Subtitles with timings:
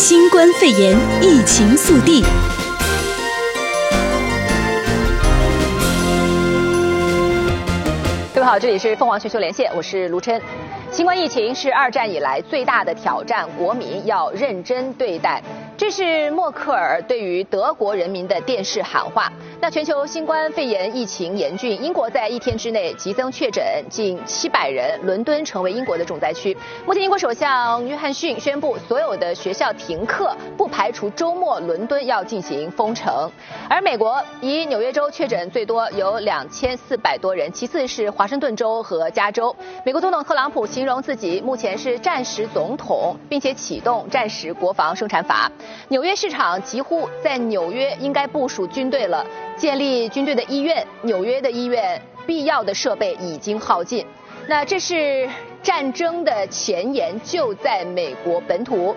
[0.00, 2.22] 新冠肺炎疫情速递。
[8.32, 10.40] 各位好，这里是凤凰全球连线，我是卢琛。
[10.92, 15.42] 新冠疫情是二战以来最大的挑战，国民要认真对待。
[15.78, 19.32] 这是默克尔对于德国人民的电视喊话。
[19.60, 26.56] 那全球新冠肺炎疫情严峻，英国在一天之内急增确诊近七百人，伦敦成为英国的重灾区。
[26.84, 33.30] 目前，英国首相约翰逊宣布所有的学校停课，不排除周末伦敦要进行封城。
[33.68, 39.54] 而美国以纽约州确诊最多，有两千四百多人，其次是华盛顿州和加州。
[39.86, 45.50] 美国总统特朗普形容自己目前是战时总统，并且启动战时国防生产法。
[45.88, 49.24] 纽约市场几乎在纽约应该部署军队了，
[49.56, 50.86] 建立军队的医院。
[51.02, 54.04] 纽约的医院必要的设备已经耗尽。
[54.46, 55.28] 那这是
[55.62, 58.94] 战争的前沿，就在美国本土。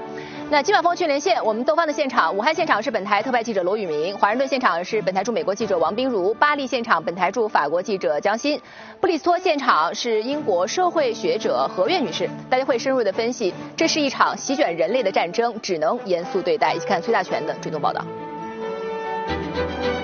[0.52, 8.60] 那今晚风趣连线，我们东方的现场，武汉现场是本台特派记者罗宇明，华盛顿现场是本台驻美国记者王冰如，巴黎现场本台驻法国记者江欣，
[9.00, 12.30] 布里斯托现场是英国社会学者何月女士。
[12.50, 16.74] 大家会深入的分析，这是一场席卷人类的战争，只能严肃对待。
[16.74, 18.06] 一起看崔大全的追踪报道。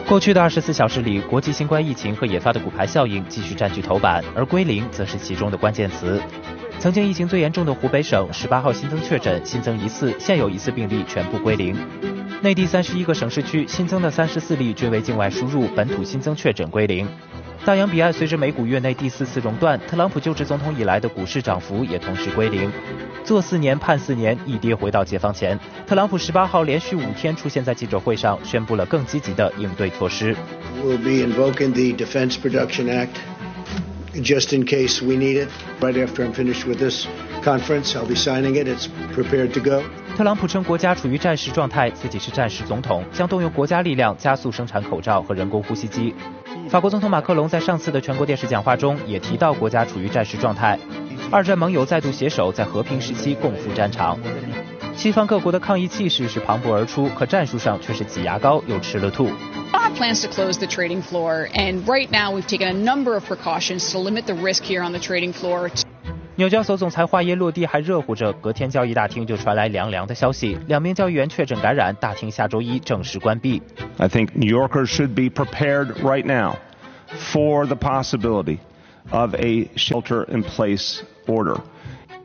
[0.08, 6.22] 过去的二十四小时里，国际新冠疫情和引发的骨牌效应继续占据头版，而归零则是其中的关键词。
[6.80, 11.75] 曾经疫情最严重的湖北省，十八号新增确诊、新增疑似、现有疑似病例全部归零。
[12.42, 17.08] 内地三十一个省市区新增的三十四例均为境外输入，本土新增确诊归零。
[17.66, 22.72] 大洋彼岸，随着美股月内第四次熔断，特朗普就职总统以来的股市涨幅也同时归零。
[23.23, 25.59] 做四年判四年，一跌回到解放前。
[25.88, 30.36] 特朗普十八号连续五天出现在记者会上，宣布了更积极的应对措施。
[30.86, 33.17] We'll be invoking the Defense Production Act.
[34.18, 35.48] Just in case we need it,
[35.80, 37.06] right after I'm finished with this
[37.44, 38.68] conference, I'll be signing it.
[38.68, 39.84] It's prepared to go.
[40.18, 46.16] 特朗普称国家处于战时状态，自己是战时总统，将动用国家力量加速生产口罩和人工呼吸机。
[46.68, 50.80] 法国总统马克龙在上次的全国电视讲话中也提到国家处于战时状态，
[51.32, 54.17] 二战盟友再度携手在和平时期共赴战场。
[54.95, 59.30] 西方各国的抗议气势是磅礴而出，可战术上却是挤牙膏又吃了吐
[59.67, 59.67] 吐。
[59.95, 63.98] plans to close the trading floor, and right now we've taken a number of precautions to
[63.98, 65.70] limit the risk here on the trading floor.
[66.36, 73.63] 纽交所总裁话音落地还热乎着，隔天交易大厅就传来凉凉的消息，两名交易员确诊感染，大厅下周一正式关闭。
[73.98, 76.57] I think New Yorkers should be prepared right now
[77.14, 78.58] for the possibility
[79.11, 81.58] of a shelter-in-place order.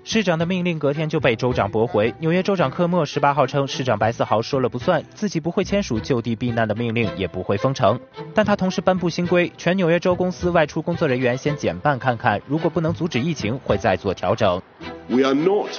[0.04, 2.12] 市长的命令隔天就被州长驳回。
[2.18, 7.98] 纽约州长科莫十八号称，市长白思豪说了不算，自己不会签署就地避难的命令，也不会封城。
[8.34, 14.60] 但他同时颁布新规，全纽约州公司外出工作人员先减半看看，如果不能阻止疫情，会再做调整。
[15.08, 15.70] We are not,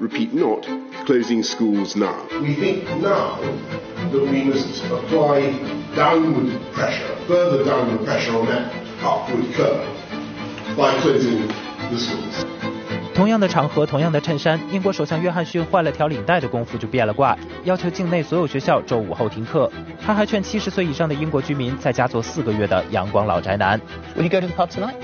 [0.00, 0.66] repeat not,
[1.06, 2.16] closing schools now.
[2.40, 3.38] We think now
[4.10, 5.52] that we must apply
[5.96, 8.72] downward pressure, further downward pressure on that
[9.04, 9.86] upward curve
[10.76, 11.46] by closing
[11.90, 12.81] the schools.
[13.14, 19.70] 同样的场合，同样的衬衫，英国首相约翰逊换了条领带的功夫就变了卦，要求境内所有学校周五后停课。
[20.04, 23.78] 他还劝七十岁以上的英国居民在家做四个月的阳光老宅男。
[24.16, 24.94] Will you go to the pub tonight?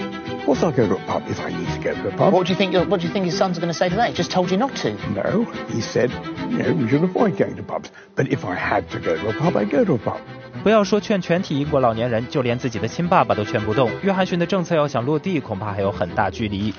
[0.46, 2.32] Of course I'll go to a pub if I need to go to a pub.
[2.32, 2.72] What do you think?
[2.88, 4.14] What do you think his sons are going to say today?
[4.14, 4.92] Just told you not to.
[5.14, 6.10] No, he said,
[6.50, 7.90] you know, we should avoid going to pubs.
[8.16, 10.18] But if I had to go to a pub, I'd go to a pub.
[10.64, 13.90] 不要说劝全体英国老年人，就连自己的亲爸爸都劝不动。
[14.02, 16.74] 约翰逊的政策要想落地，恐怕还有很大距离。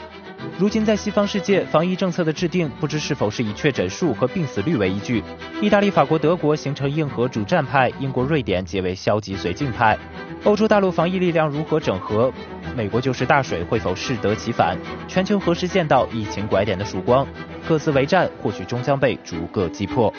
[0.57, 5.23] 如今在西方世界，防疫政策的制定不知是否是以确诊数和病死率为依据。
[5.61, 9.97] 意大利、法国、德国形成硬核主战派，英国、瑞典结为消极绥靖派。
[10.43, 12.31] 欧洲大陆防疫力量如何整合？
[12.75, 14.77] 美国就是大水会否适得其反？
[15.07, 17.27] 全球何时见到疫情拐点的曙光？
[17.67, 20.13] 各自为战，或许终将被逐个击破。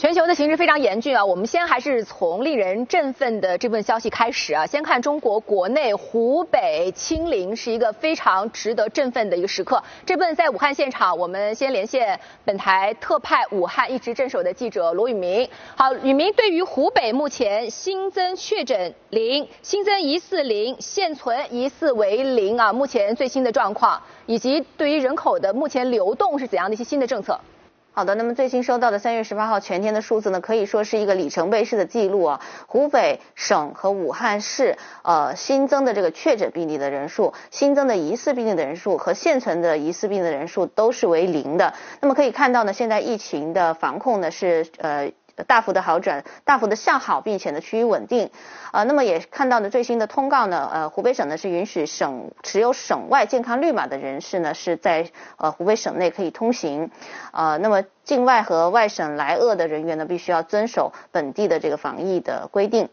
[0.00, 1.22] 全球的形势非常严峻啊！
[1.22, 4.64] 我们先还是从令人振奋的这份消息开始啊。
[4.64, 9.82] 先看中国国内，湖北清零是一个非常值得振奋的一个时刻。
[10.06, 15.46] 这部分在武汉现场，我们先连线本台特派武汉一直镇守的记者罗宇明。
[15.76, 27.38] 好，宇明，对于湖北目前新增确诊零，新增疑似零，现存疑似为零啊，目前最新的状况，以及对于人口的目前流动是怎样的一些新的政策？
[27.92, 32.40] 好的，那么最新收到的三月十八号全天的数字呢，可以说是一个里程碑式的记录啊。
[32.66, 41.74] 湖北省和武汉市呃新增的这个确诊病例的人数、新增的疑似病例的人数和现存的疑似病例的人数都是为零的。
[42.00, 45.10] 那么可以看到呢，现在疫情的防控呢是呃。
[45.46, 48.30] 大幅的好转，大幅的向好，并且呢趋于稳定。
[48.72, 56.90] 呃，那么也看到呢最新的通告呢，呃，湖北省呢是允许省持有省外健康绿码的人士呢是在呃湖北省内可以通行。
[57.32, 62.88] 呃，那么境外和外省来鄂的人员呢，必须要遵守本地的这个防疫的规定。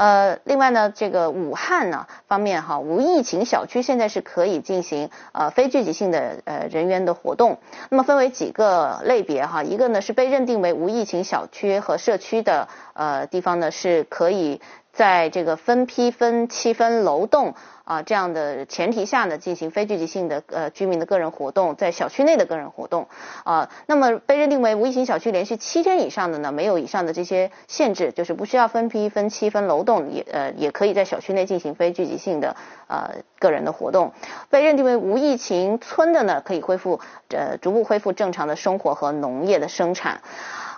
[0.00, 7.58] 呃，另外呢，这个武汉呢方面哈，无疫情小区现在是可以进行呃非聚集性的呃人员的活动。
[7.90, 14.62] 那么分为几个类别哈，一个呢是被认定为无疫情小区和社区的呃地方呢，是可以
[15.00, 17.54] 在这个分批分期分楼栋。
[17.84, 23.08] 啊，这样的前提下呢，进行非聚集性的呃居民的个人活动，在小区内的个人活动
[23.42, 32.54] 啊，那么被认定为无疫情小区连续七天以上的呢，没有以上的这些限制，就是不需要分批分期分楼栋，也呃也可以在小区内进行非聚集性的
[32.86, 34.12] 呃个人的活动。
[34.50, 37.00] 被认定为无疫情村的呢，可以恢复
[37.30, 40.20] 呃逐步恢复正常的生活和农业的生产。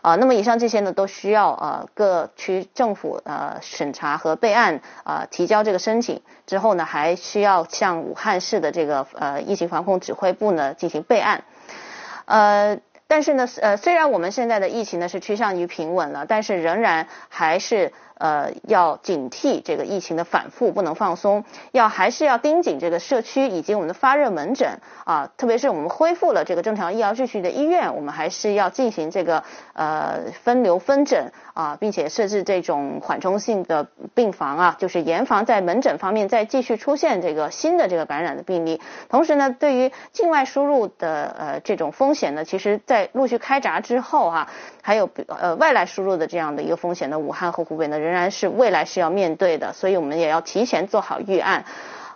[0.02, 11.44] 啊，那么以上这些呢，都需要啊各区政府呃审查和备案啊、提交这个申请之后呢，还需要向武汉市的这个呃疫情防控指挥部呢进行备案。
[12.24, 12.78] 呃，
[13.12, 17.92] 但是呢，呃虽然我们现在的疫情呢是趋向于平稳了，但是仍然还是。
[18.18, 29.42] 呃，要警惕这个疫情的反复，不能放松，要还是要盯紧这个社区以及我们的发热门诊啊，特别是我们恢复了这个正常医疗秩序的医院，我们还是要进行这个
[29.72, 38.80] 呃分流分诊啊，并且设置这种缓冲性的病房啊，就是严防在门诊方面再继续出现这个新的这个感染的病例。
[39.08, 44.50] 同时呢，对于境外输入的呃这种风险呢，其实在陆续开闸之后哈、啊，
[44.82, 47.98] 还有呃外来输入的这样的一个风险呢，武汉和湖北呢。
[47.98, 51.64] 仍然是未来是要面对的，所以我们也要提前做好预案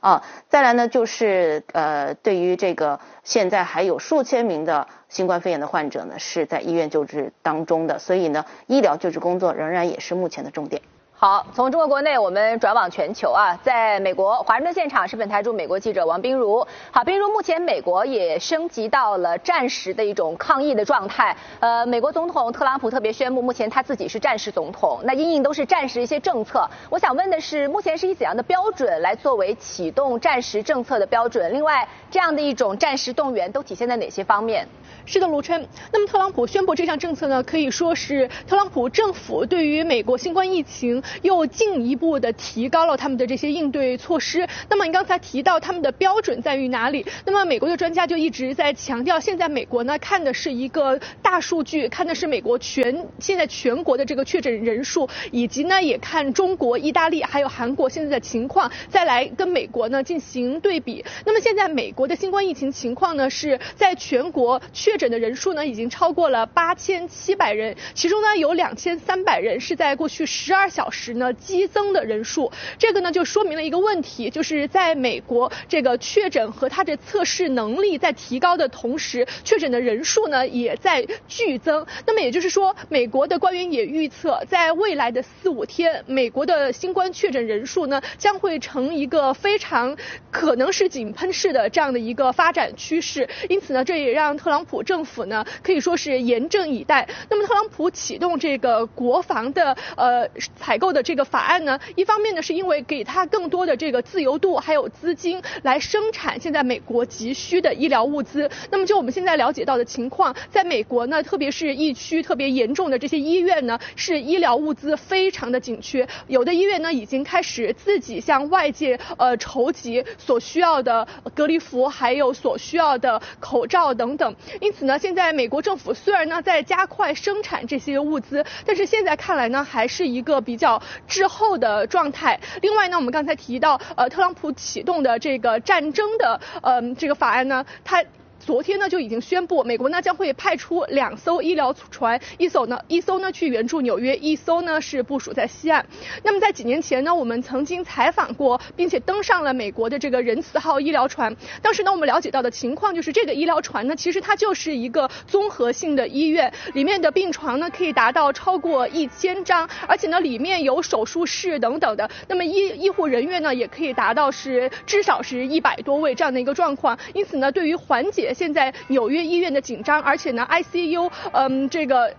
[0.00, 0.22] 啊。
[0.48, 10.82] 再来呢，就是呃，对于这个现在还有数千名的新冠肺炎的患者呢，是在医院救治当中的，所以呢，医疗救治工作仍然也是目前的重点。
[11.18, 16.66] 好，从中国国内我们转往全球啊，在美国华盛顿现场是本台驻美国记者王冰如。
[16.90, 21.34] 好，冰如，目前美国也升级到了战时的一种抗疫的状态。
[21.60, 25.00] 呃，美国总统特朗普特别宣布，目前他自己是战时总统。
[25.04, 26.68] 那因应都是战时一些政策。
[26.90, 31.50] 我想问的是，目前是以怎样的标准来作为启动战时政策的标准？
[31.50, 34.68] 另外，这样的一种战时动员都体现在哪些方面？
[35.06, 35.66] 是的，卢琛。
[35.90, 41.02] 那么特朗普宣布这项政策呢，可以说是特朗普政府对于美国新冠疫情。
[41.22, 44.46] 又进一步的提高了他们的这些应对措施。
[44.68, 47.04] 那么你刚才提到他们的标准在于哪里？
[47.24, 61.04] 那么美国的专家就一直在强调，现在美国呢看的是一个大数据，看的是美国全现在全国的这个确诊人数，以及呢也看中国、意大利还有韩国现在的情况，再来跟美国呢进行对比。
[61.24, 71.26] 那么现在美国的新冠疫情情况呢是在全国确诊的人数呢已经超过了八千七百人，其中呢有两千三百人是在过去十二小时时呢。
[71.46, 81.86] 激增的人数，这个呢就说明了一个问题，就是在美国这个确诊和它的测试能力在提高的同时，确诊的人数呢也在剧增。
[82.06, 89.96] 那么也就是说，美国的官员也预测，在未来的四五天，美国的新冠确诊人数呢将会呈一个非常
[90.30, 93.28] 可能是井喷式的这样的一个发展趋势。
[93.48, 97.08] 因此呢，这也让特朗普政府呢可以说是严阵以待。
[97.28, 101.26] 那么特朗普启动这个国防的呃采购的这个。
[101.26, 108.48] 法案呢，一方面呢是因为给他更多的这个自由度，还有资金来生产现在美国急需的医疗物资。
[108.70, 116.06] 那么就我们现在了解到的情况，在美国呢，特别是疫区特别严重的这些医院呢，是医疗物资非常的紧缺。
[116.28, 124.34] 有的医院呢已经开始自己向外界呃筹集所需要的隔离服，还有所需要的口罩等等。
[124.60, 130.75] 因此呢，现在美国政府虽然呢在加快生产这些物资，但是现在看来呢，还是一个比较
[131.06, 132.40] 滞后的状态。
[132.62, 138.04] 另外呢，我们刚才提到，呃，特朗普启动的这个战争的，呃，这个法案呢，它。
[138.46, 145.84] 昨天呢就已经宣布，美国呢将会派出两艘医疗船，一艘呢一艘呢去援助纽约，一艘呢是部署在西岸。
[146.22, 151.34] 那么在几年前呢，我们曾经采访过，并且登上了美国的这个仁慈号医疗船。
[151.60, 162.08] 当时呢，我们了解到的情况就是，这个医疗船呢其实它就是一个综合性的医院，里面的病床呢可以达到超过一千张，而且呢里面有手术室等等的。
[162.28, 166.96] 那么医医护人员呢也可以达到是至少是一百多位这样的一个状况。
[167.12, 172.14] 因此呢，对于缓解现在纽约医院的紧张，而且呢，ICU，嗯，这个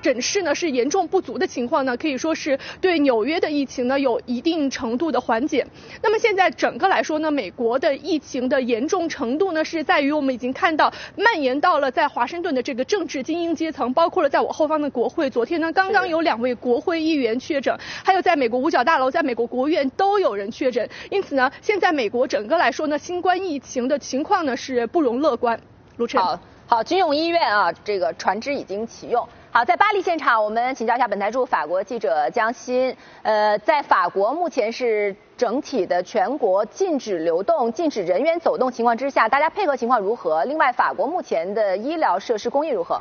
[0.00, 5.66] 诊室呢是严重不足的情况呢，可以说是对纽约的疫情呢有一定程度的缓解。
[6.02, 15.28] 那么现在整个来说呢，美国的疫情的严重程度呢是在于我们已经看到蔓延到了在华盛顿的这个政治精英阶层，包括了在我后方的国会。
[15.30, 20.88] 昨天呢，刚刚有两位国会议员确诊，还有在美国五角大楼、在美国国务院都有人确诊。
[21.10, 25.60] 因此呢，现在美国整个来说呢，新冠疫情的情况呢是不容乐观。
[25.96, 26.20] 卢晨。
[26.20, 29.26] 好，好，军用医院啊，这个船只已经启用。
[29.54, 32.96] 好，在巴黎现场，我们请教一下本台驻法国记者江欣。
[33.20, 40.42] 呃，在法国目前是整体的全国禁止流动、禁止人员走动情况之下，大家配合情况如何？
[40.44, 42.98] 另外，法国目前的医疗设施供应如何？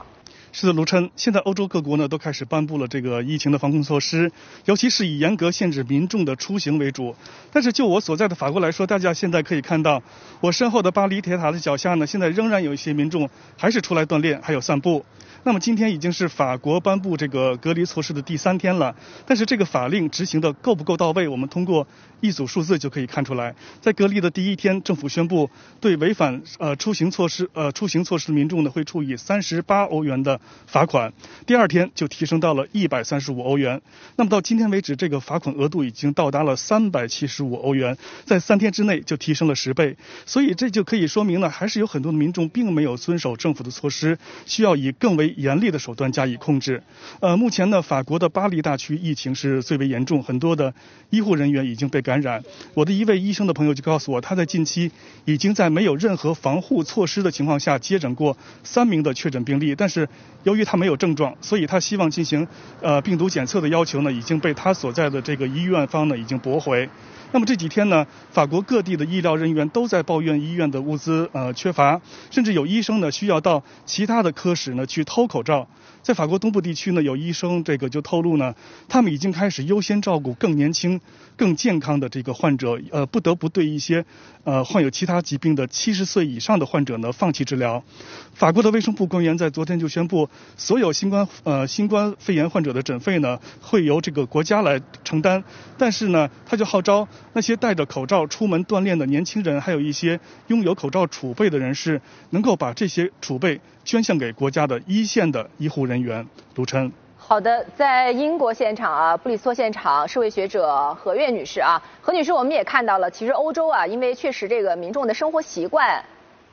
[0.54, 4.30] 是的，卢琛，现在欧洲各国呢都开始颁布了这个疫情的防控措施，
[4.66, 7.16] 尤其是以严格限制民众的出行为主。
[7.54, 10.04] 但是就我所在的法国来说，大家现在可以看到，
[10.42, 15.06] 我身后的巴黎铁塔的脚下呢，现在仍然有一些民众还是出来锻炼，还有散步。
[15.44, 21.28] 那么今天已经是法国颁布这个隔离措施的第三天了，但是这个法令执行的够不够到位？
[21.28, 21.88] 我们通过
[22.20, 23.56] 一组数字就可以看出来。
[23.80, 31.12] 在隔离的第一天，政府宣布对违反呃出行措施呃出行措施的民众呢会处以三十八欧元的罚款，
[31.46, 33.82] 第二天就提升到了一百三十五欧元。
[34.16, 39.98] 那么到今天为止，这个罚款额度已经到达了三百七十五欧元，在三天之内就提升了十倍。
[40.26, 46.82] 所以这就可以说明呢，还是有很多的民众并没有遵守政府的措施，需要以更为严厉的手段加以控制。
[47.20, 50.74] 呃，目前呢，法国的巴黎大区疫情是最为严重，很多的
[51.10, 52.44] 医护人员已经被感染。
[52.74, 54.92] 我的一位医生的朋友就告诉我，他在近期
[55.26, 60.08] 已经在没有任何防护措施的情况下接诊过三名的确诊病例，但是
[60.44, 62.48] 由于他没有症状，所以他希望进行
[62.82, 66.90] 呃病毒检测的要求呢，已经被他所在的这个医院方呢已经驳回。
[67.34, 75.68] 那么这几天呢，法国各地的医疗人员都在抱怨医院的物资呃缺乏，甚至有医生呢需要到其他的科室呢去偷口罩。
[76.02, 78.56] 在法国东部地区呢，有医生这个就透露呢，
[78.88, 81.00] 他们已经开始优先照顾更年轻、
[81.36, 84.04] 更健康的这个患者，呃，不得不对一些
[84.44, 87.84] 呃患有其他疾病的七十岁以上的患者呢放弃治疗。
[88.34, 90.28] 法国的卫生部官员在昨天就宣布，
[90.58, 95.44] 所有新冠呃新冠肺炎患者的诊费呢会由这个国家来承担，
[95.78, 106.26] 但是呢，他就号召那些戴着口罩出门锻炼的年轻人，还有一些拥有口罩储备的人士，能够把这些储备捐献给国家的一线的医护人人员。
[106.56, 106.92] 卢琛。
[107.18, 116.04] 好的，在英国现场啊，布里斯托现场，社会学者何月女士啊，何女士，我们也看到了，其实欧洲啊，因为确实这个民众的生活习惯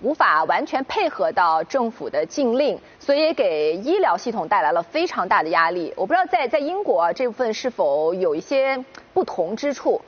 [0.02, 5.92] 无法完全配合到政府的禁令，所以给医疗系统带来了非常大的压力。
[5.96, 10.00] 我不知道在在英国，这部分是否有一些不同之处？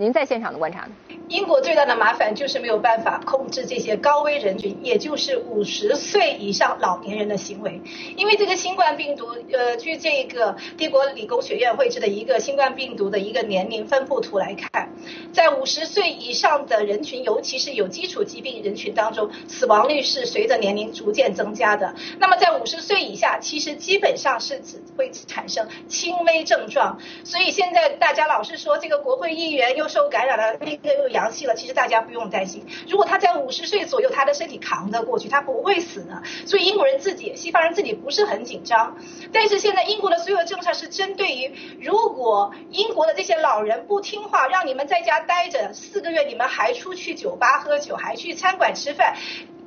[0.00, 0.92] 您在现场的观察呢？
[1.28, 7.82] 英国最大的麻烦就是没有办法控制这些高危人群，也就是五十岁以上老年人的行为。
[8.16, 14.90] 因为这个新冠病毒，呃，据这个帝国理工学院绘制的一个新冠病毒的一个年龄分布图来看，
[15.32, 21.92] 在五十岁以上的人群，尤其是有基础疾病人群当中，死亡率是随着年龄逐渐增加的。
[22.20, 26.98] 那么在五十岁以下，其实基本上是只会产生轻微症状。
[27.24, 29.87] 所以现在大家老是说这个国会议员又。
[29.88, 32.66] 受感染了，那个又阳气了，其实大家不用担心。
[32.88, 36.22] 如果他在五十岁左右，他的身体扛得过去，他不会死的。
[36.46, 38.96] 所以英国人自己、西方人自己不是很紧张。
[39.32, 49.16] 但是现在英国的所有政策是针对于，如果英国的这些老人不听话，让你们在家待着四个月，你们还出去酒吧喝酒，还去餐馆吃饭。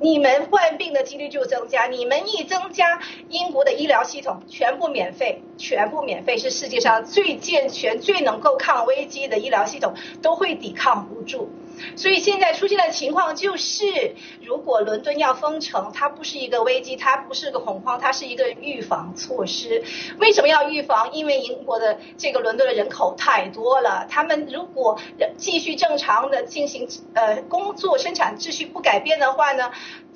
[0.02, 11.50] 你们患病的几率就增加，你们一增加，英国的医疗系统全部免费，全部免费，是世界上最健全、最能够抗危机的医疗系统，都会抵抗不住。
[11.96, 14.14] 所以现在出现的情况就是，
[14.62, 19.82] 如果伦敦要封城，它不是一个危机，它不是个恐慌，它是一个预防措施。
[20.20, 21.10] 为什么要预防？
[21.10, 25.00] 因为英国的这个伦敦的人口太多了，他们如果
[25.36, 29.72] 继续正常的进行呃工作生产秩序不改变的话呢，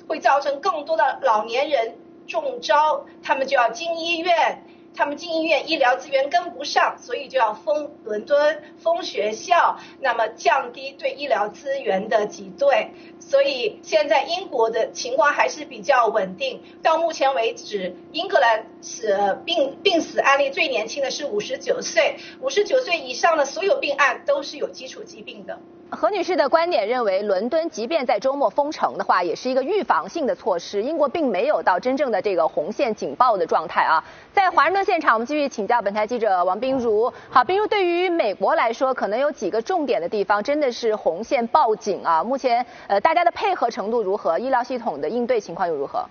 [0.07, 4.63] 会造成更多的老年人中招，他们就要进医院。
[4.97, 12.91] 他们进医院，医疗资源跟不上，所以就要封伦敦、封学校，那么降低对医疗资源的挤兑。
[13.19, 16.63] 所以现在英国的情况还是比较稳定。
[16.81, 25.59] 到目前为止，英格兰死病病死案例最年轻的是五十九岁，五十九岁以上的所有病案都是有基础疾病的。
[25.89, 30.83] 何女士的观点认为，伦敦即便在周末封城的话，也是一个预防性的措施。
[30.83, 34.03] 英国并没有到真正的这个红线警报的状态啊。
[34.33, 37.11] 在华盛顿现场，我们继续请教本台记者王冰如。
[37.29, 42.21] 好，冰如，对于美国来说，可能有几个重点的地方真的是红线报警啊。
[42.21, 44.37] 目前，呃，大家的配合程度如何？
[44.37, 46.05] 医疗系统的应对情况又如何？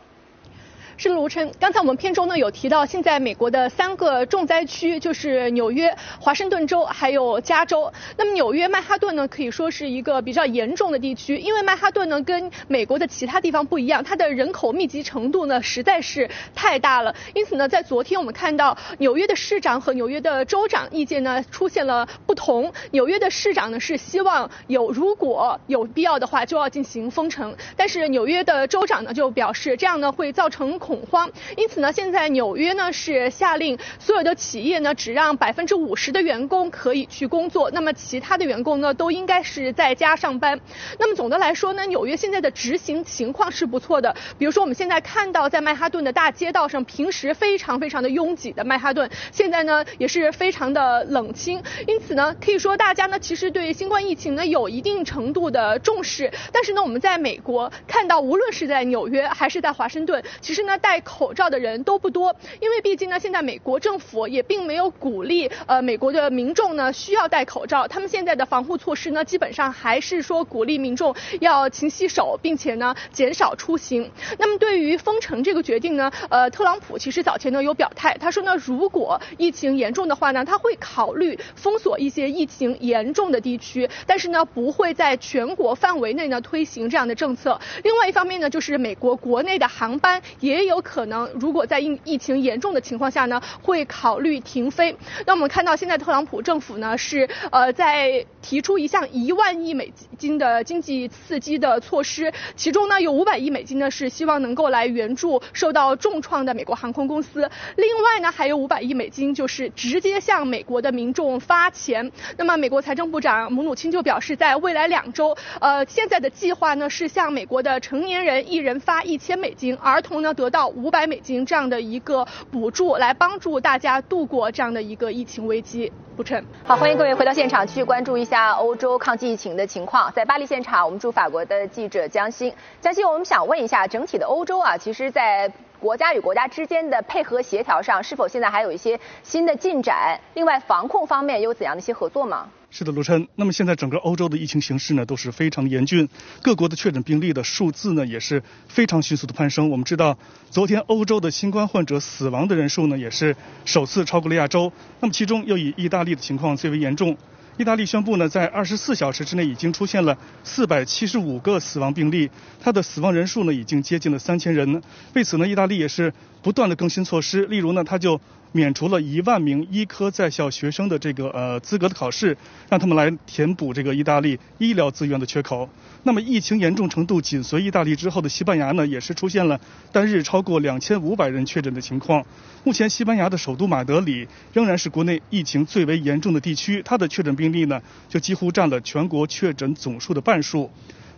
[0.98, 7.92] 是卢晨，刚才我们片中呢有提到，现在美国的三个重灾区就是纽约、华盛顿州还有加州。
[8.16, 17.14] 那么纽约曼哈顿呢可以说是一个比较严重的地区，因为曼哈顿呢跟美国的其他地方不一样，它的人口密集程度呢实在是太大了。
[17.34, 22.72] 因此呢，在昨天我们看到纽约的市长和纽约的州长意见呢出现了不同。
[22.92, 40.60] 纽约的市长呢是希望有如果有必要的话就要进行封城，但是纽约的州长呢就表示这样呢会造成恐慌，因此呢，现在纽约呢是下令所有的企业呢只让百分之五十的员工可以去工作，那么其他的员工呢都应该是在家上班。
[41.00, 44.14] 那么总的来说呢，纽约现在的执行情况是不错的。
[44.38, 51.60] 比如说我们现在看到在曼哈顿的大街道上，平时非常非常的拥挤的曼哈顿，现在呢也是非常的冷清。
[51.88, 56.30] 因此呢，可以说大家呢其实对新冠疫情呢有一定程度的重视。
[56.52, 74.10] 但是呢，我们在美国看到，无论是在纽约还是在华盛顿，其实呢，戴口罩的人都不多，因为毕竟呢，现在美国政府也并没有鼓励呃美国的民众呢需要戴口罩，他们现在的防护措施呢，基本上还是说鼓励民众要勤洗手，并且呢减少出行。
[74.38, 87.58] 那么对于封城这个决定呢，呃，特朗普其实早前呢有表态，他说呢，如果疫情严重的话呢，他会考虑封锁一些疫情严重的地区，但是呢，不会在全国范围内呢推行这样的政策。
[87.82, 94.96] 另外一方面呢，就是美国国内的航班也有可能，如果在疫疫情严重的情况下呢，会考虑停飞。
[95.26, 112.10] 那我们看到现在特朗普政府呢是呃在提出一项一万亿美金的经济刺激的措施，其中呢有五百亿美金呢是希望能够来援助受到重创的美国航空公司，另外呢还有五百亿美金就是直接向美国的民众发钱。
[112.38, 125.92] 那么美国财政部长姆努钦就表示，在未来两周，呃现在的计划呢是向美国的成年人一人发一千美金，儿童呢得到到五百美金这样的一个补助，来帮助大家度过这样的一个疫情危机。
[126.16, 126.42] 不成。
[126.64, 130.10] 好，欢迎各位回到现场，继续关注一下欧洲抗击疫情的情况。
[130.14, 132.50] 在巴黎现场，我们驻法国的记者江欣。
[132.80, 140.20] 江欣，我们想问一下，整体的欧洲啊，其实，在国家与国家之间的配合协调上，是否现在还有一些新的进展？
[140.34, 142.48] 另外，防控方面有怎样的一些合作吗？
[142.70, 143.26] 是的，卢琛。
[143.36, 146.08] 那么现在整个欧洲的疫情形势呢，都是非常严峻，
[146.42, 149.70] 各国的确诊病例的数字呢，也是非常迅速的攀升。
[149.70, 150.18] 我们知道，
[150.50, 154.72] 昨天欧洲的新冠患者死亡的人数呢，也是首次超过了亚洲。
[155.00, 157.16] 那么其中又以意大利的情况最为严重。
[157.58, 164.82] 意大利宣布呢，在二十四小时之内已经出现了四百七十五个死亡病例，它的死亡人数呢，已经接近了三千人。
[165.14, 168.20] 为此呢，意大利也是不断的更新措施，例如呢，他就
[168.52, 172.36] 免除了一万名医科在校学生的这个呃资格的考试，
[172.68, 175.68] 让他们来填补这个意大利医疗资源的缺口。
[176.04, 182.24] 那么疫情严重程度紧随意大利之后的西班牙呢，也是出现了单日超过两千五百人确诊的情况。
[182.62, 190.70] 目前西班牙的首都马德里仍然是国内疫情最为严重的地区，它的确诊病例呢就几乎占了全国确诊总数的半数。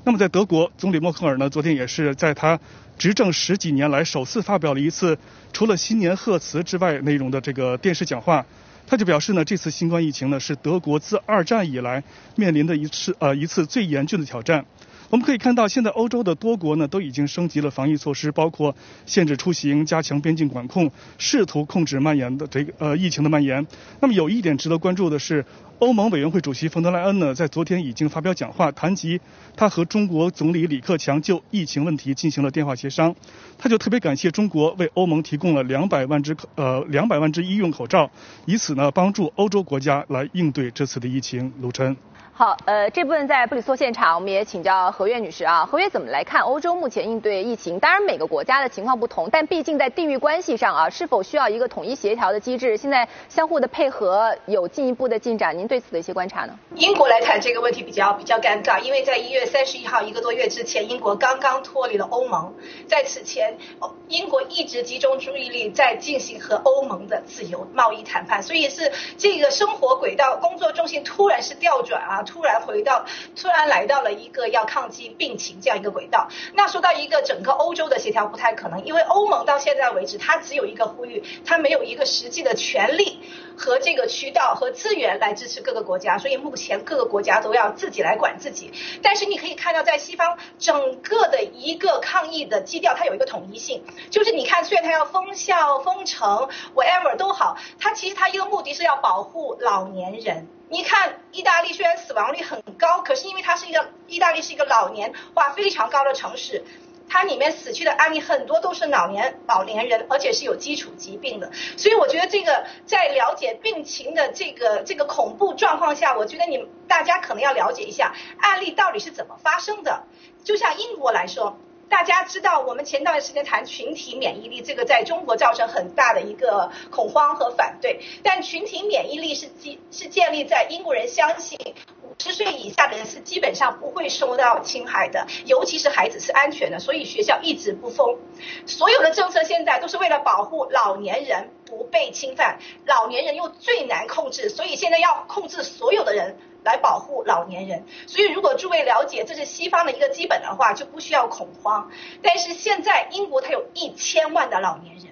[0.04, 2.58] 那么在德国，总理默克尔呢昨天也是在他
[2.98, 5.16] 执政十几年来首次发表了一次
[5.52, 8.44] 除了新年贺词之外内容的这个电视讲话，
[8.86, 12.02] 他就表示呢，这次新冠疫情呢是德国自二战以来
[12.34, 14.64] 面临的一次呃一次最严峻的挑战。
[15.10, 23.66] 我们可以看到，现在欧洲的多国呢都已经升级了防疫措施，包括限制出行、加强边境管控，试图控制蔓延的这个呃疫情的蔓延。
[24.00, 25.46] 那么有一点值得关注的是，
[25.80, 29.20] 欧盟委员会主席冯德莱恩呢在昨天已经发表讲话，谈及
[29.54, 33.14] 他和中国总理李克强就疫情问题进行了电话协商。
[33.56, 38.10] 他就特别感谢中国为欧盟提供了两百万只呃两百万只医用口罩，
[38.44, 41.52] 以此呢帮助欧洲国家来应对这次的疫情。
[41.60, 41.96] 卢晨。
[42.38, 45.66] 好，呃，这部分在布里斯托现场，我们也请教何月女士啊。
[45.66, 47.80] 何月怎么来看欧洲目前应对疫情？
[47.80, 52.76] 当然每个国家的情况不同，但毕竟在地域关系上啊，是否需要一个统一协调的机制？
[52.76, 56.56] 现在相互的配合有进一步的进展，您对此的一些观察呢？
[56.76, 62.54] 英国来谈这个问题比较比较尴尬，因为在一月三十一号一个多月之前，英国刚刚脱离了欧盟，
[62.86, 63.58] 在此前，
[64.06, 72.24] 英国一直集中注意力在进行和欧盟的自由贸易谈判，所以是这个生活轨道、工作重心突然是调转啊。
[72.28, 76.28] 突然回到，突然来到了一个要抗击病情这样一个轨道。
[76.52, 83.20] 那说到一个整个欧洲的协调不太可能，因为欧盟到现在为止，它只有一个呼吁，它没有一个实际的权利
[83.56, 88.70] 和这个渠道和资源来支持各个国家，所以目前各个国家都要自己来管自己。
[89.02, 100.46] 但是你可以看到，在西方整个的一个抗疫的基调，它有一个统一性，就是你看，虽然它要封校、封城，whatever 都好，它其实它一个目的是要保护老年人。
[100.70, 106.62] 你看，意大利虽然死亡率很高，可是因为它是一个意大利是一个老年化非常高的城市，
[107.08, 111.50] 它里面死去的案例很多都是老年老年人，而且是有基础疾病的。
[111.78, 120.04] 所以我觉得这个在了解病情的这个这个恐怖状况下，我觉得你大家可能要了解一下案例到底是怎么发生的。
[120.44, 121.58] 就像英国来说。
[121.88, 128.00] 大家知道，我们前段时间谈群体免疫力，这个在中国造成很大的一个恐慌和反对。
[128.22, 131.58] 但群体免疫力是基是建立在英国人相信
[132.02, 138.18] 五十岁以下的人是基本上不会受到侵害的，尤其是孩子是安全的，所以学校一直不封。
[138.66, 146.36] 所有的政策现在都是为了保护老年人不被侵犯，老年人又最难控制，所以现在要控制所有的人。
[146.64, 151.90] 来保护老年人，所以如果诸位了解这是西方的一个基本的话，就不需要恐慌。
[152.22, 155.06] 但是现在英国它有一千万的老年人，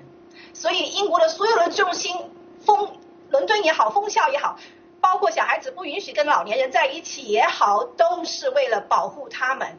[0.53, 2.17] 所以英国的所有的重心，
[2.65, 2.99] 封
[3.31, 4.59] 伦敦也好，封校也好，
[5.01, 9.79] 包括小孩子不允许跟老年人在一起也好，都是为了保护他们。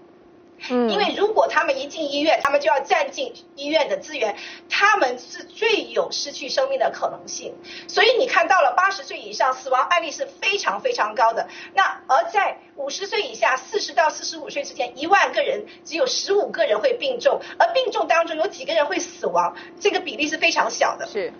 [0.69, 4.35] 嗯，因为如果他们一进医院，他们就要占尽医院的资源，
[4.69, 7.55] 他们是最有失去生命的可能性。
[7.87, 11.47] 所以你看到了八十岁以上死亡案例是非常非常高的。
[11.73, 21.07] 那而在五十岁以下，四十到四十五岁之间，一万个人只有十五个人会病重，而病重当中有几个人会死亡，这个比例是非常小的。
[21.07, 21.31] 是。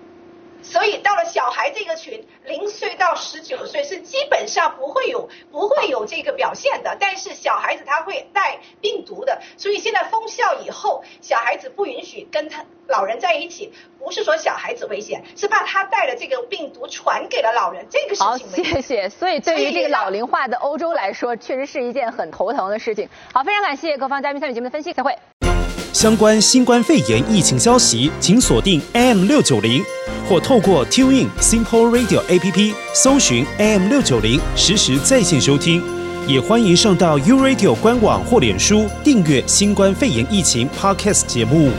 [0.64, 18.26] 所以到了小孩这个群，零岁到十九岁是基本上不会有不会有这个表现的，但是小孩子他会带病毒的，所以现在封校以后，小孩子不允许跟他老人在一起，不是说小孩子危险，是怕他带了这个病毒传给了老人，这个事情。
[18.26, 19.08] 好，谢谢。
[19.08, 23.08] 所以对于这个老龄化的欧洲来说，确实是一件很头疼的事情。
[23.32, 25.16] 好，非常感谢各方嘉宾参与节目的分析，再会。
[25.94, 29.84] 相关新冠肺炎疫情消息，请锁定 AM 六九零，
[30.28, 35.97] 或透过 TuneIn Simple Radio APP 搜寻 AM 六九零，实时在线收听。
[36.28, 41.72] 也欢迎上到 U Radio 官网或脸书订阅新冠肺炎疫情 Podcast 节目。